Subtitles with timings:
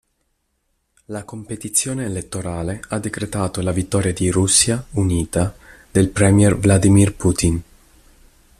[1.05, 5.55] La competizione elettorale ha decretato la vittoria di Russia Unita
[5.91, 7.61] del premier Vladimir Putin.